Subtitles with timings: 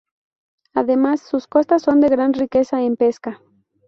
[0.73, 3.39] Además, sus costas son de una gran riqueza en pesca.